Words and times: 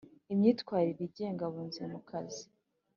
imyitwarire 0.33 1.01
igenga 1.07 1.41
abunzi 1.45 1.79
mu 1.91 1.99
kazi 2.09 2.43